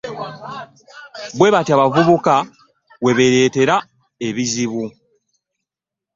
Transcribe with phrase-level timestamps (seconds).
[1.37, 2.33] Bwebatyo abavubuka
[3.03, 4.83] we beeteraebizibu.